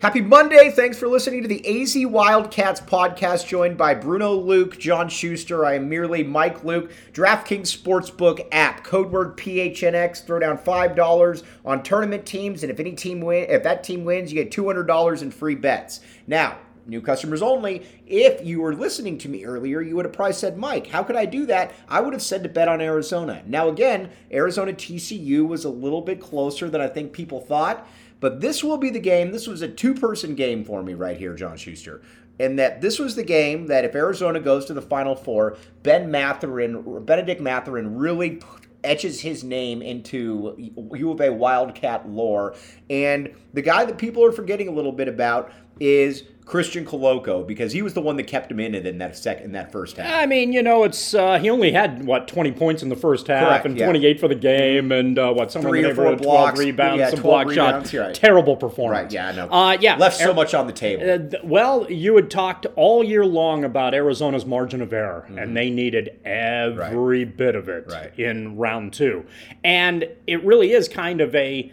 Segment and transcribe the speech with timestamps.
[0.00, 0.70] Happy Monday.
[0.70, 5.66] Thanks for listening to the AZ Wildcats podcast, joined by Bruno Luke, John Schuster.
[5.66, 6.90] I am merely Mike Luke.
[7.12, 10.24] DraftKings Sportsbook app, code word PHNX.
[10.24, 14.32] Throw down $5 on tournament teams, and if any team win, if that team wins,
[14.32, 16.00] you get $200 in free bets.
[16.26, 17.86] Now, new customers only.
[18.06, 21.16] If you were listening to me earlier, you would have probably said, Mike, how could
[21.16, 21.74] I do that?
[21.90, 23.42] I would have said to bet on Arizona.
[23.44, 27.86] Now, again, Arizona TCU was a little bit closer than I think people thought.
[28.20, 29.32] But this will be the game.
[29.32, 32.02] This was a two person game for me right here, John Schuster.
[32.38, 36.10] And that this was the game that if Arizona goes to the Final Four, Ben
[36.10, 38.40] Mathurin, Bennedict Mathurin really
[38.82, 40.54] etches his name into
[40.94, 42.54] U of A Wildcat lore.
[42.88, 47.70] And the guy that people are forgetting a little bit about is Christian Koloko because
[47.72, 49.96] he was the one that kept him in it in that second in that first
[49.96, 50.12] half.
[50.12, 53.28] I mean, you know, it's uh, he only had what twenty points in the first
[53.28, 53.84] half Correct, and yeah.
[53.84, 56.22] twenty eight for the game, and uh, what somewhere Three in the or four neighborhood,
[56.24, 57.94] blocks, twelve rebounds, yeah, some 12 block rebounds, shots.
[58.04, 58.14] right.
[58.16, 59.02] Terrible performance.
[59.04, 59.48] Right, yeah, I know.
[59.48, 61.08] Uh, yeah, Left so much on the table.
[61.08, 65.56] uh, th- well, you had talked all year long about Arizona's margin of error, and
[65.56, 67.92] they needed every bit of it Mm-hmm.
[67.92, 68.18] Right.
[68.18, 69.24] in round two.
[69.62, 71.70] And it really is kind of a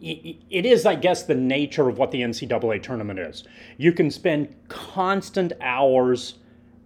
[0.00, 3.44] it is, I guess, the nature of what the NCAA tournament is.
[3.76, 6.34] You can spend constant hours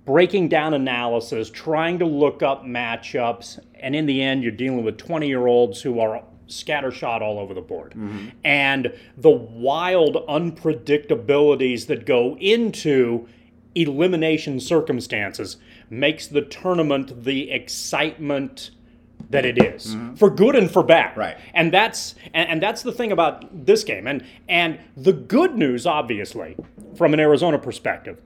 [0.05, 4.99] breaking down analysis, trying to look up matchups, and in the end, you're dealing with
[4.99, 7.93] 20 year olds who are scattershot all over the board.
[7.93, 8.29] Mm-hmm.
[8.45, 13.27] And the wild unpredictabilities that go into
[13.75, 15.57] elimination circumstances
[15.91, 18.71] makes the tournament the excitement
[19.31, 20.15] that it is, mm-hmm.
[20.15, 21.17] for good and for bad.
[21.17, 21.37] Right.
[21.55, 24.07] And that's and, and that's the thing about this game.
[24.07, 26.57] And and the good news, obviously,
[26.97, 28.21] from an Arizona perspective,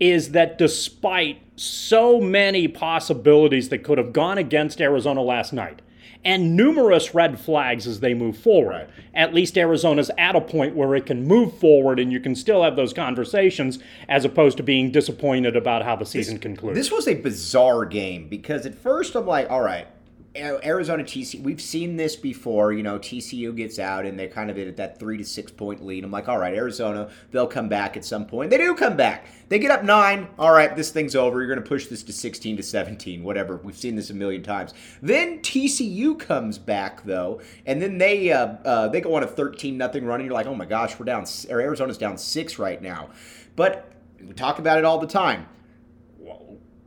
[0.00, 5.82] is that despite so many possibilities that could have gone against Arizona last night,
[6.24, 10.94] and numerous red flags as they move forward, at least Arizona's at a point where
[10.94, 14.90] it can move forward and you can still have those conversations as opposed to being
[14.90, 16.76] disappointed about how the season concludes.
[16.76, 19.86] This was a bizarre game because at first I'm like, all right,
[20.34, 22.72] Arizona TCU, we've seen this before.
[22.72, 25.84] You know, TCU gets out and they're kind of at that three to six point
[25.84, 26.04] lead.
[26.04, 28.50] I'm like, all right, Arizona, they'll come back at some point.
[28.50, 29.26] They do come back.
[29.48, 30.28] They get up nine.
[30.38, 31.40] All right, this thing's over.
[31.40, 33.58] You're going to push this to 16 to 17, whatever.
[33.58, 34.72] We've seen this a million times.
[35.02, 39.76] Then TCU comes back though, and then they uh, uh, they go on a 13
[39.76, 41.26] nothing run, and you're like, oh my gosh, we're down.
[41.50, 43.10] Or Arizona's down six right now.
[43.54, 43.92] But
[44.26, 45.46] we talk about it all the time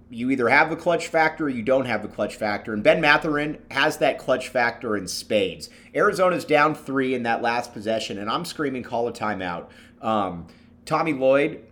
[0.10, 2.74] you either have the clutch factor or you don't have the clutch factor.
[2.74, 5.70] And Ben Mathurin has that clutch factor in spades.
[5.96, 9.68] Arizona's down three in that last possession, and I'm screaming, call a timeout.
[10.02, 10.48] Um,
[10.86, 11.66] Tommy Lloyd,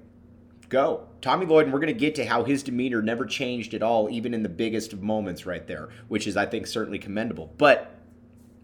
[0.69, 1.07] go.
[1.21, 4.09] Tommy Lloyd, and we're going to get to how his demeanor never changed at all,
[4.09, 7.53] even in the biggest of moments right there, which is, I think, certainly commendable.
[7.57, 7.95] But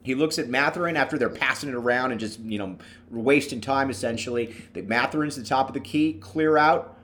[0.03, 2.78] he looks at Mathurin after they're passing it around and just, you know,
[3.12, 4.56] wasting time essentially.
[4.74, 6.98] That Mathurin's the top of the key, clear out.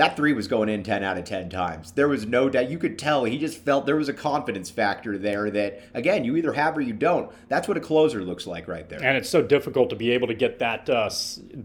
[0.00, 1.92] That three was going in 10 out of 10 times.
[1.92, 2.70] There was no doubt.
[2.70, 6.36] You could tell he just felt there was a confidence factor there that, again, you
[6.36, 7.30] either have or you don't.
[7.50, 9.04] That's what a closer looks like right there.
[9.04, 11.10] and it's so difficult to be able to get that uh,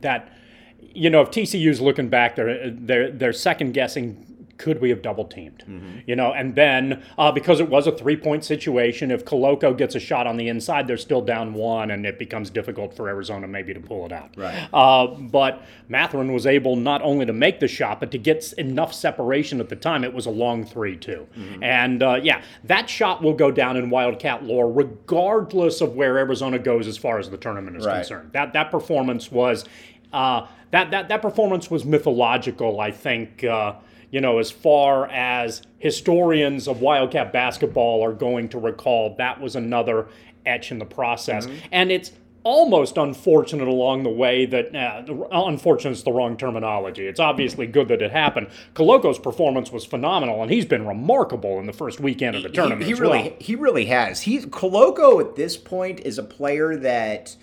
[0.01, 0.33] that
[0.81, 5.25] you know if TCU's looking back they're they're they're second guessing could we have double
[5.25, 5.63] teamed
[6.07, 9.95] you know and then uh, because it was a three point situation if Koloko gets
[9.95, 13.47] a shot on the inside they're still down one and it becomes difficult for Arizona
[13.47, 14.67] maybe to pull it out Right.
[14.73, 18.93] uh, but Mathurin was able not only to make the shot but to get enough
[18.93, 21.27] separation at the time it was a long three too
[21.61, 26.59] and uh, yeah that shot will go down in Wildcat lore regardless of where Arizona
[26.59, 27.95] goes as far as the tournament is Right.
[27.97, 29.65] concerned that that performance was
[30.13, 32.79] uh, that that that performance was mythological.
[32.79, 33.73] I think uh,
[34.15, 39.57] you know as far as historians of Wildcat basketball are going to recall, that was
[39.57, 40.07] another
[40.45, 42.13] etch in the process, and it's
[42.45, 45.03] almost unfortunate along the way that uh,
[45.47, 47.05] unfortunate is the wrong terminology.
[47.05, 48.47] It's obviously good that it happened.
[48.73, 52.83] Koloko's performance was phenomenal, and he's been remarkable in the first weekend of the tournament.
[52.83, 53.33] He, he really, well.
[53.41, 54.21] he really has.
[54.21, 57.35] He's Koloko at this point is a player that,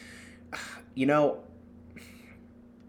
[0.95, 1.42] you know,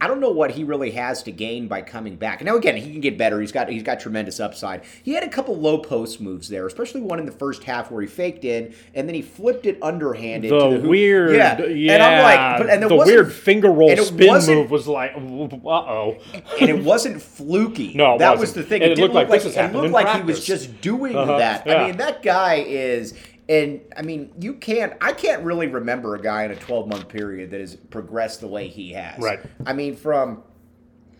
[0.03, 2.43] I don't know what he really has to gain by coming back.
[2.43, 3.39] Now again, he can get better.
[3.39, 4.83] He's got he's got tremendous upside.
[5.01, 8.01] He had a couple low post moves there, especially one in the first half where
[8.01, 10.51] he faked in and then he flipped it underhanded.
[10.51, 11.55] The to the weird, yeah,
[11.93, 16.17] and I'm like, but, and the weird finger roll spin move was like, uh oh.
[16.59, 17.93] and it wasn't fluky.
[17.93, 18.55] No, it that was wasn't.
[18.57, 18.81] the thing.
[18.81, 20.81] It It, looked didn't like look this like, has it looked like he was just
[20.81, 21.65] doing Uh-huh, that.
[21.65, 21.75] yeah.
[21.75, 23.13] I mean, that guy is.
[23.49, 24.93] And I mean, you can't.
[25.01, 28.47] I can't really remember a guy in a 12 month period that has progressed the
[28.47, 29.19] way he has.
[29.19, 29.39] Right.
[29.65, 30.43] I mean, from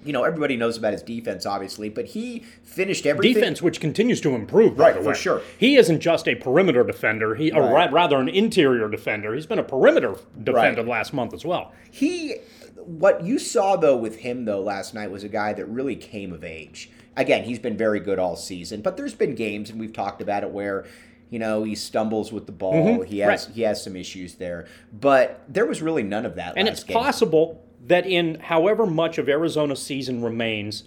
[0.06, 3.36] you know, everybody knows about his defense, obviously, but he finished everything.
[3.36, 5.42] Defense, which continues to improve, Right, for sure.
[5.58, 9.34] He isn't just a perimeter defender, he, or ra- rather an interior defender.
[9.34, 10.90] He's been a perimeter defender Right.
[10.90, 11.72] last month as well.
[11.90, 12.36] He,
[12.76, 16.34] what you saw though with him though last night was a guy that really came
[16.34, 16.90] of age.
[17.16, 20.44] Again, he's been very good all season, but there's been games, and we've talked about
[20.44, 20.86] it where.
[21.34, 23.04] You know, he stumbles with the ball.
[23.04, 23.50] He has Mm-hmm.
[23.50, 23.56] right.
[23.56, 26.54] he has some issues there, but there was really none of that.
[26.56, 26.96] And it's game.
[26.96, 30.84] possible that in however much of Arizona's season remains,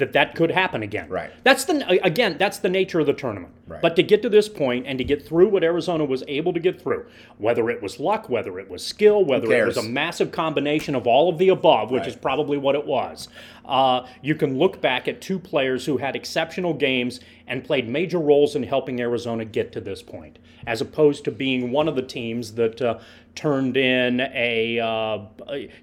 [0.00, 1.08] that that could happen again.
[1.08, 1.30] Right.
[1.44, 2.36] That's the again.
[2.38, 3.54] That's the nature of the tournament.
[3.66, 3.80] Right.
[3.80, 6.58] But to get to this point and to get through what Arizona was able to
[6.58, 7.06] get through,
[7.38, 11.06] whether it was luck, whether it was skill, whether it was a massive combination of
[11.06, 12.08] all of the above, which Right.
[12.08, 13.28] is probably what it was,
[13.64, 18.18] uh, you can look back at two players who had exceptional games and played major
[18.18, 22.02] roles in helping Arizona get to this point, as opposed to being one of the
[22.02, 22.98] teams that uh,
[23.34, 25.18] turned in a, uh,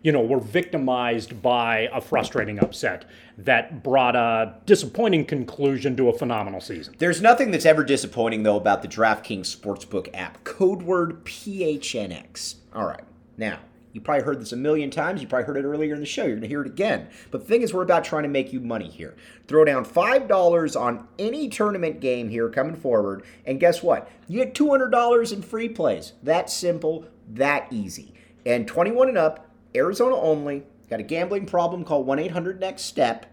[0.04, 3.06] you know, were victimized by a frustrating upset
[3.38, 6.96] that brought a disappointing conclusion to a phenomenal season.
[6.98, 10.44] There's nothing that's ever disappointing though about the DraftKings Sportsbook app.
[10.44, 12.56] Code word PHNX.
[12.74, 13.04] All right.
[13.38, 13.60] Now,
[13.98, 15.24] you probably heard this a million times.
[15.24, 16.22] You probably heard it earlier in the show.
[16.22, 17.08] You're going to hear it again.
[17.32, 19.16] But the thing is, we're about trying to make you money here.
[19.48, 23.24] Throw down $5 on any tournament game here coming forward.
[23.44, 24.12] And guess what?
[24.28, 26.14] You get $200 in free plays.
[26.22, 28.14] That simple, that easy.
[28.46, 30.64] And 21 and up, Arizona only.
[30.90, 31.84] Got a gambling problem?
[31.84, 33.26] Call 1 800 NEXT STEP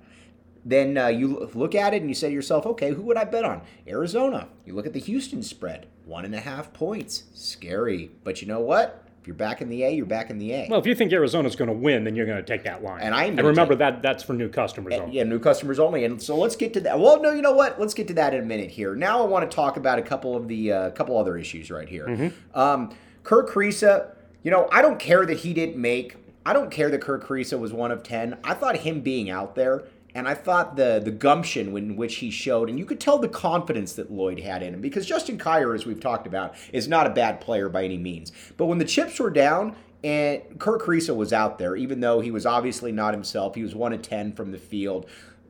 [0.64, 3.25] then uh, you look at it and you say to yourself, okay, who would I
[3.25, 3.62] bet on?
[3.87, 4.49] Arizona.
[4.64, 7.25] You look at the Houston spread, one and a half points.
[7.35, 8.11] Scary.
[8.25, 9.02] But you know what?
[9.20, 10.67] If you're back in the A, you're back in the A.
[10.69, 13.00] Well, if you think Arizona's going to win, then you're going to take that line.
[13.00, 15.17] And I and remember that that's for new customers only.
[15.17, 16.05] yeah, new customers only.
[16.05, 17.00] And so let's get to that.
[17.00, 17.81] Well, no, you know what?
[17.81, 18.94] Let's get to that in a minute here.
[18.94, 21.88] Now I want to talk about a couple of the uh, couple other issues right
[21.88, 22.32] here.
[22.55, 22.94] Um,
[23.25, 24.11] Kerr Kriisa,
[24.43, 26.17] you know, I don't care that he didn't make.
[26.47, 28.38] I don't care that Kerr Kriisa was one of ten.
[28.44, 29.85] I thought him being out there.
[30.17, 33.29] And I thought the the gumption in which he showed, and you could tell the
[33.29, 37.09] confidence that Lloyd had in him, because Justin Kier, as we've talked about, is not
[37.09, 38.31] a bad player by any means.
[38.56, 39.75] But when the chips were down,
[40.05, 43.55] and Kerr Kriisa was out there, even though he was obviously not himself.
[43.55, 45.06] He was one of 10 from the field.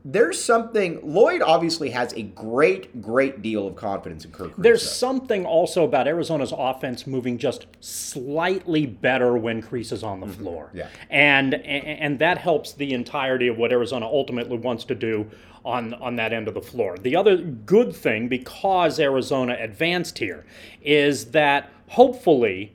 [0.07, 4.63] There's something, Lloyd obviously has a great, great deal of confidence in Kerr Kriisa.
[4.63, 10.29] There's something also about Arizona's offense moving just slightly better when Crease is on the
[10.29, 10.67] floor.
[10.67, 10.77] Mm-hmm.
[10.77, 10.89] Yeah.
[11.09, 15.31] And, and and that helps the entirety of what Arizona ultimately wants to do
[15.65, 16.99] on on that end of the floor.
[16.99, 20.45] The other good thing because Arizona advanced here
[20.83, 22.75] is that hopefully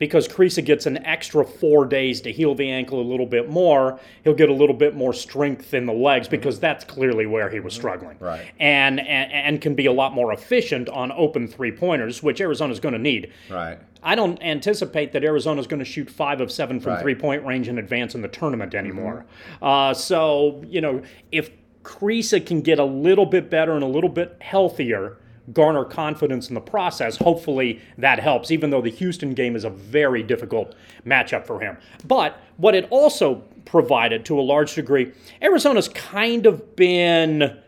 [0.00, 4.00] because Kriisa gets an extra four days to heal the ankle a little bit more,
[4.24, 7.60] he'll get a little bit more strength in the legs because that's clearly where he
[7.60, 8.16] was struggling.
[8.18, 8.50] Right.
[8.58, 12.80] And, and and can be a lot more efficient on open three pointers, which Arizona's
[12.80, 13.32] going to need.
[13.48, 13.78] Right.
[14.02, 16.96] I don't anticipate that Arizona's going to shoot five of seven from Right.
[16.96, 17.02] Mm-hmm.
[17.02, 19.26] three point range and advance in the tournament anymore.
[19.60, 21.50] Uh, so, you know, if
[21.82, 25.18] Kriisa can get a little bit better and a little bit healthier,
[25.52, 29.70] garner confidence in the process, hopefully that helps, even though the Houston game is a
[29.70, 31.76] very difficult matchup for him.
[32.06, 37.58] But what it also provided to a large degree, Arizona's kind of been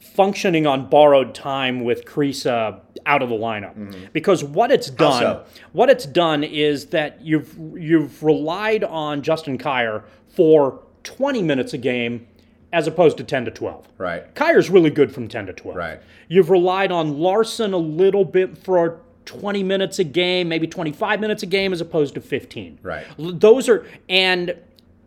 [0.00, 3.76] functioning on borrowed time with Kriisa out of the lineup.
[3.76, 4.06] Mm-hmm.
[4.12, 5.40] Because what it's done,
[5.72, 11.78] what it's done is that you've you've relied on Justin Kier for 20 minutes a
[11.78, 12.26] game
[12.72, 13.86] as opposed to 10 to 12.
[13.98, 14.34] Right.
[14.34, 15.76] Kier's really good from 10 to 12.
[15.76, 16.00] Right.
[16.28, 21.42] You've relied on Larsson a little bit for 20 minutes a game, maybe 25 minutes
[21.42, 22.78] a game as opposed to 15.
[22.82, 23.06] Right.
[23.18, 24.56] Those are and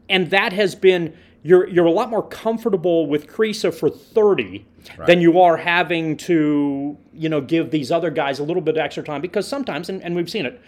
[0.08, 4.66] and that has been you're you're a lot more comfortable with Kriisa for 30
[5.08, 9.04] than you are having to, you know, give these other guys a little bit extra
[9.04, 10.62] time because sometimes and, and we've seen it.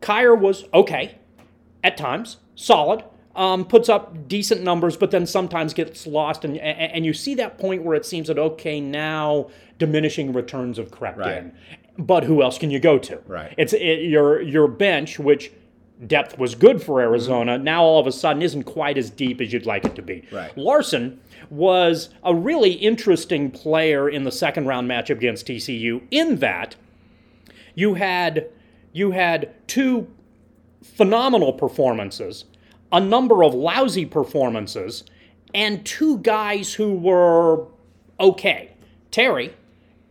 [0.00, 1.16] Kier was okay
[1.84, 3.04] at times, solid,
[3.36, 7.58] um, puts up decent numbers, but then sometimes gets lost, and and, you see that
[7.58, 11.38] point where it seems that okay now diminishing returns have crept Right.
[11.38, 11.52] in,
[11.98, 13.20] but who else can you go to?
[13.26, 13.54] Right.
[13.58, 15.52] It's it, your your bench, which
[16.06, 19.52] depth was good for Arizona, now all of a sudden isn't quite as deep as
[19.52, 20.24] you'd like it to be.
[20.30, 20.56] Right.
[20.56, 26.76] Larsson was a really interesting player in the second round matchup against TCU in that
[27.74, 28.48] you had
[28.92, 30.08] you had two
[30.82, 32.44] phenomenal performances,
[32.92, 35.04] a number of lousy performances,
[35.54, 37.66] and two guys who were
[38.20, 38.72] okay.
[39.10, 39.54] Terry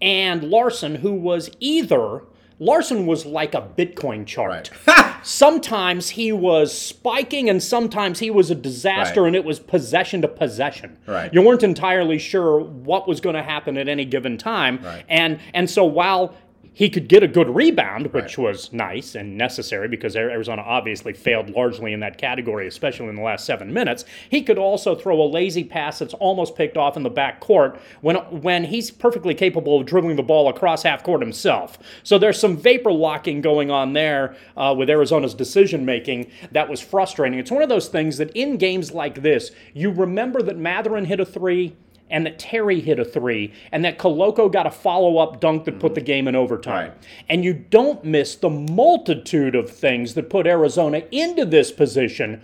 [0.01, 2.23] and Larsson, who was either
[2.57, 4.71] Larsson was like a Bitcoin chart.
[4.87, 5.15] Right.
[5.23, 9.27] sometimes he was spiking and sometimes he was a disaster Right.
[9.27, 10.97] and it was possession to possession.
[11.05, 11.33] Right.
[11.33, 14.79] You weren't entirely sure what was going to happen at any given time.
[15.09, 16.35] And and so while
[16.75, 21.49] he could get a good rebound, which was nice and necessary because Arizona obviously failed
[21.49, 24.03] largely in that category, especially in the last seven minutes.
[24.29, 27.79] He could also throw a lazy pass that's almost picked off in the back court
[28.01, 31.79] when when he's perfectly capable of dribbling the ball across half court himself.
[32.03, 36.81] So there's some vapor locking going on there uh, with Arizona's decision making that was
[36.81, 37.39] frustrating.
[37.39, 41.21] It's one of those things that in games like this, you remember that Mathurin hit
[41.21, 41.77] a three
[42.09, 45.79] and that Terry hit a three, and that Koloko got a follow up dunk that
[45.79, 46.89] put the game in overtime.
[46.89, 47.07] Right.
[47.29, 52.43] And you don't miss the multitude of things that put Arizona into this position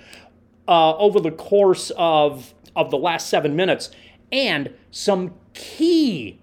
[0.68, 3.92] uh, over the course of, of the last seven minutes,
[4.32, 6.40] and some key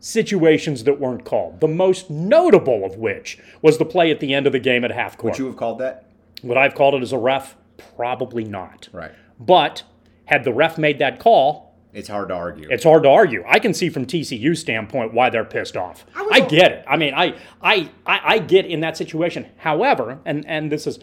[0.00, 1.60] situations that weren't called.
[1.60, 4.90] The most notable of which was the play at the end of the game at
[4.90, 5.34] half court.
[5.34, 6.10] Would you have called that?
[6.42, 7.56] Would I have called it as a ref?
[7.96, 8.88] Probably not.
[8.92, 9.12] Right.
[9.40, 9.82] But
[10.26, 12.68] had the ref made that call, It's hard to argue.
[12.70, 13.44] it's hard to argue.
[13.46, 16.04] I can see from TCU standpoint why they're pissed off.
[16.14, 16.84] I, get it.
[16.88, 19.46] I mean, I, I, I, I get in that situation.
[19.58, 20.98] However, and and this is,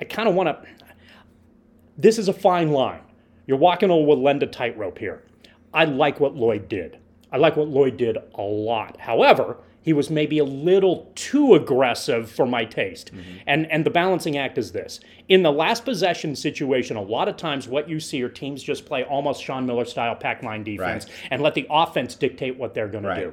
[0.00, 0.66] I kind of want to.
[1.98, 3.00] This is a fine line.
[3.46, 5.24] You're walking a Wallenda tightrope here.
[5.74, 6.98] I like what Lloyd did.
[7.32, 8.98] I like what Lloyd did a lot.
[9.00, 13.12] However, he was maybe a little too aggressive for my taste.
[13.46, 15.00] And and the balancing act is this.
[15.28, 18.84] In the last possession situation, a lot of times what you see are teams just
[18.84, 21.14] play almost Sean Miller style pack line defense Right.
[21.30, 23.32] and let the offense dictate what they're going to do.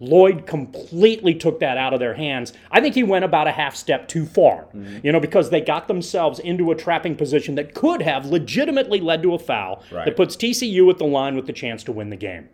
[0.00, 2.52] Lloyd completely took that out of their hands.
[2.72, 4.98] I think he went about a half step too far, Mm-hmm.
[5.06, 9.22] you know, because they got themselves into a trapping position that could have legitimately led
[9.22, 10.04] to a foul Right.
[10.06, 12.48] that puts TCU at the line with the chance to win the game.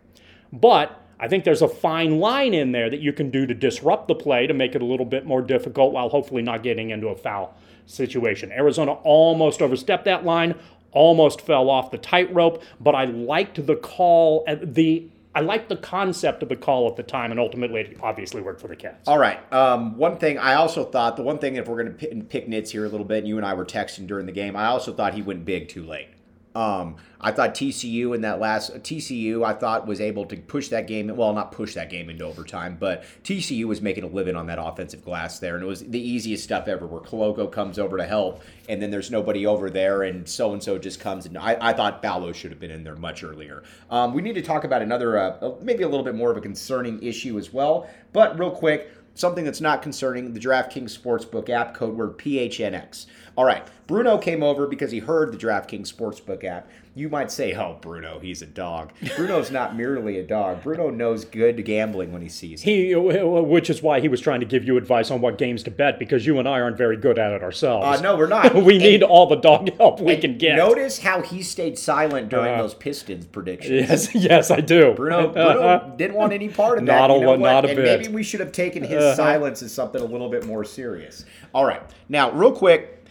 [0.53, 4.07] But I think there's a fine line in there that you can do to disrupt
[4.07, 7.09] the play to make it a little bit more difficult while hopefully not getting into
[7.09, 8.51] a foul situation.
[8.51, 10.55] Arizona almost overstepped that line,
[10.91, 15.77] almost fell off the tightrope, but I liked the call at the I liked the
[15.77, 19.07] concept of the call at the time, and ultimately it obviously worked for the Cats.
[19.07, 19.39] All right.
[19.53, 22.47] Um, one thing I also thought, the one thing, if we're going to pick, pick
[22.49, 24.65] nits here a little bit, and you and I were texting during the game, I
[24.65, 26.09] also thought he went big too late.
[26.53, 30.87] Um, I thought TCU in that last TCU, I thought was able to push that
[30.87, 31.15] game.
[31.15, 34.57] Well, not push that game into overtime, but TCU was making a living on that
[34.59, 36.87] offensive glass there, and it was the easiest stuff ever.
[36.87, 40.61] Where Koloko comes over to help, and then there's nobody over there, and so and
[40.61, 41.25] so just comes.
[41.25, 43.63] And I, I thought Ballo should have been in there much earlier.
[43.89, 46.41] Um, we need to talk about another, uh, maybe a little bit more of a
[46.41, 47.87] concerning issue as well.
[48.13, 53.05] But real quick, something that's not concerning the DraftKings Sportsbook app, code word PHNX.
[53.37, 56.67] All right, Bruno came over because he heard the DraftKings Sportsbook app.
[56.93, 58.91] You might say, oh, Bruno, he's a dog.
[59.15, 60.61] Bruno's not merely a dog.
[60.61, 62.65] Bruno knows good gambling when he sees it.
[62.65, 65.71] He, which is why he was trying to give you advice on what games to
[65.71, 67.85] bet because you and I aren't very good at it ourselves.
[67.99, 68.53] Uh, no, we're not.
[68.63, 70.57] we And- need all the dog help we can get.
[70.57, 73.89] Notice how he stayed silent during those Pistons predictions.
[73.89, 74.93] Yes, yes, I do.
[74.93, 76.91] Bruno, Bruno didn't want any part of that.
[76.91, 77.87] Not a you know not a and bit.
[77.87, 77.97] Uh-huh.
[77.99, 81.23] Maybe we should have taken his silence as something a little bit more serious.
[81.53, 83.05] All right, now real quick,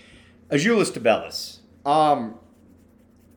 [0.51, 1.61] Azuolas Tubelis.
[1.89, 2.35] Um,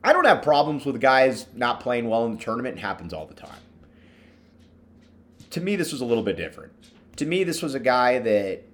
[0.04, 2.76] I don't have problems with guys not playing well in the tournament.
[2.76, 3.58] It happens all the time.
[5.50, 6.72] To me, this was a little bit different.
[7.16, 8.64] To me, this was a guy that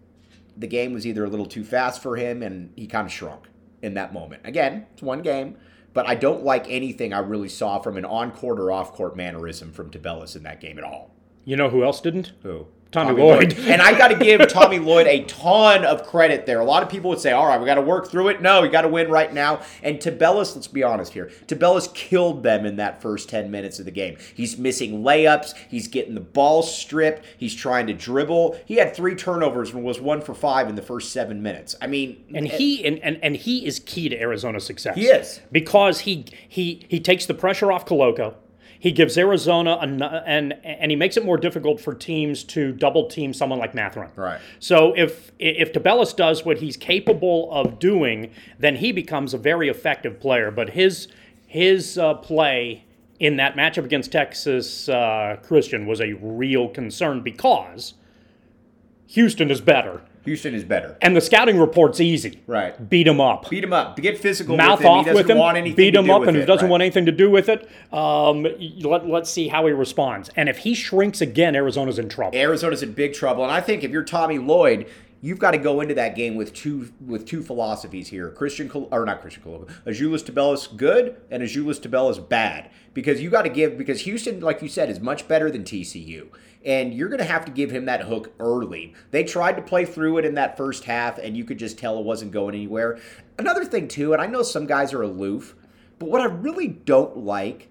[0.56, 3.44] the game was either a little too fast for him and he kind of shrunk
[3.80, 4.42] in that moment.
[4.44, 5.56] Again, it's one game,
[5.94, 9.16] but I don't like anything I really saw from an on court or off court
[9.16, 11.14] mannerism from Tubelis in that game at all.
[11.44, 12.32] You know who else didn't?
[12.42, 12.66] Who?
[12.90, 13.56] Tommy Lloyd.
[13.58, 16.60] and I got to give Tommy Lloyd a ton of credit there.
[16.60, 18.42] A lot of people would say, all right, we got to work through it.
[18.42, 19.60] No, we got to win right now.
[19.82, 23.84] And Tubelis, let's be honest here, Tubelis killed them in that first 10 minutes of
[23.84, 24.16] the game.
[24.34, 25.54] He's missing layups.
[25.68, 27.24] He's getting the ball stripped.
[27.38, 28.58] He's trying to dribble.
[28.66, 31.76] He had three turnovers and was one for five in the first seven minutes.
[31.80, 34.96] I mean, And eh he and, and, and he is key to Arizona's success.
[34.96, 35.40] He is.
[35.52, 38.34] because he he he takes the pressure off Koloko.
[38.80, 42.72] He gives Arizona a, n- and and he makes it more difficult for teams to
[42.72, 44.10] double team someone like Mathurin.
[44.16, 44.40] Right.
[44.58, 49.68] So if if Tubelis does what he's capable of doing, then he becomes a very
[49.68, 50.50] effective player.
[50.50, 51.08] But his
[51.46, 52.84] his uh, play
[53.18, 57.92] in that matchup against Texas uh, Christian was a real concern because
[59.10, 60.98] Houston is better Houston is better.
[61.00, 62.40] And the scouting report's easy.
[62.46, 62.90] Right.
[62.90, 63.48] Beat him up.
[63.48, 63.96] Beat him up.
[63.96, 64.92] Get physical Mouth with him.
[64.92, 65.38] off he with him.
[65.38, 66.46] want anything beat him up, and he it.
[66.46, 66.70] doesn't Right.
[66.70, 67.68] want anything to do with it.
[67.92, 68.46] Um,
[68.80, 70.30] let, let's see how he responds.
[70.36, 72.36] And if he shrinks again, Arizona's in trouble.
[72.38, 74.86] Arizona's in big trouble, and I think if you're Tommy Lloyd,
[75.22, 78.88] you've got to go into that game with two with two philosophies here: Christian Col-
[78.92, 83.48] or not Christian Koloko, Azuolas Tubelis good and Azuolas Tubelis bad, because you got to
[83.48, 86.28] give because Houston, like you said, is much better than TCU.
[86.64, 88.94] And you're going to have to give him that hook early.
[89.10, 91.98] They tried to play through it in that first half, and you could just tell
[91.98, 92.98] it wasn't going anywhere.
[93.38, 95.56] Another thing, too, and I know some guys are aloof,
[95.98, 97.68] but what I really don't like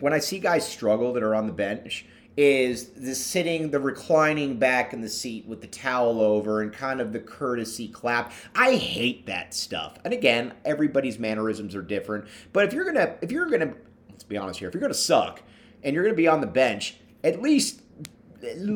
[0.00, 2.06] when I see guys struggle that are on the bench
[2.36, 7.00] is the sitting, the reclining back in the seat with the towel over and kind
[7.00, 8.32] of the courtesy clap.
[8.54, 9.98] I hate that stuff.
[10.04, 12.26] And again, everybody's mannerisms are different.
[12.52, 13.74] But if you're gonna, if you're gonna,
[14.08, 15.42] let's be honest here, if you're gonna suck
[15.82, 17.82] and you're gonna be on the bench, at least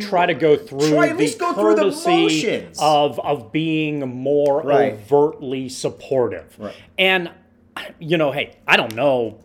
[0.01, 2.79] Try to go through Try at the least go through the motions.
[2.81, 4.95] of of being more Right.
[4.95, 6.57] overtly supportive.
[6.59, 6.75] Right.
[6.99, 7.31] And
[8.01, 9.39] you know, hey, I don't know.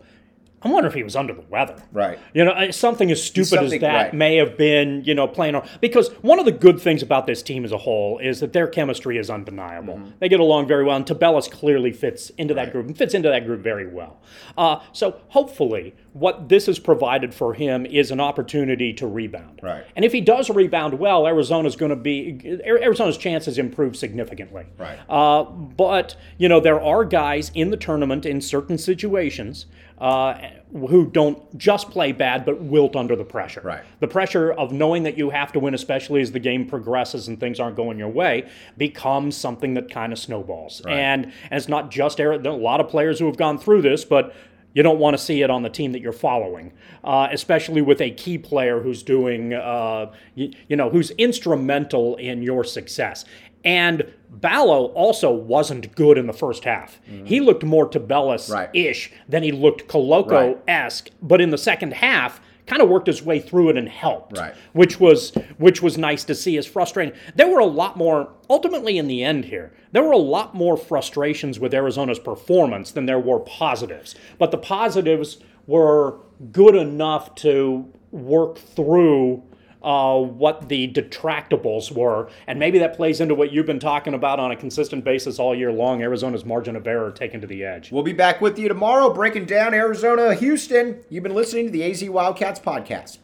[0.63, 1.75] I wonder if he was under the weather.
[1.93, 2.17] Right.
[2.33, 4.13] You know, something as stupid as that right.
[4.13, 5.69] may have been, you know, playing on.
[5.81, 8.67] Because one of the good things about this team as a whole is that their
[8.67, 10.01] chemistry is undeniable.
[10.19, 12.71] They get along very well, and Tubelis clearly fits into that Mm-hmm.
[12.71, 14.19] Group and fits into that group very well.
[14.57, 19.59] Uh, so hopefully, what this has provided for him is an opportunity to rebound.
[19.61, 19.85] Right.
[19.95, 24.65] And if he does rebound well, Arizona's going to be Arizona's chances improve significantly.
[24.77, 24.97] Right.
[25.09, 29.67] Uh, but you know there are guys in the tournament in certain situations
[29.99, 33.61] uh, who don't just play bad but wilt under the pressure.
[33.61, 33.83] Right.
[33.99, 37.39] The pressure of knowing that you have to win, especially as the game progresses and
[37.39, 38.47] things aren't going your way,
[38.77, 40.81] becomes something that kind of snowballs.
[40.87, 44.05] And, and it's not just Ari- a lot of players who have gone through this,
[44.05, 44.35] but
[44.73, 46.71] you don't want to see it on the team that you're following,
[47.03, 52.41] uh, especially with a key player who's doing, uh, you, you know, who's instrumental in
[52.41, 53.25] your success.
[53.65, 57.01] And Ballo also wasn't good in the first half.
[57.25, 58.69] He looked more Tubelis Right.
[58.73, 61.09] ish than he looked Koloko esque.
[61.21, 64.53] But in the second half, kind of worked his way through it and helped, Right.
[64.73, 66.57] which was which was nice to see.
[66.57, 68.29] As frustrating, there were a lot more.
[68.49, 73.05] Ultimately, in the end, here there were a lot more frustrations with Arizona's performance than
[73.05, 74.13] there were positives.
[74.37, 76.19] But the positives were
[76.51, 79.43] good enough to work through
[79.83, 82.29] uh, what the detractables were.
[82.47, 85.55] And maybe that plays into what you've been talking about on a consistent basis all
[85.55, 87.91] year long Arizona's margin of error taken to the edge.
[87.91, 91.03] We'll be back with you tomorrow breaking down Arizona, Houston.
[91.09, 93.19] You've been listening to the AZ Wildcats podcast.